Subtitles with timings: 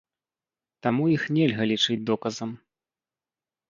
[0.87, 2.59] Таму іх нельга лічыць доказам.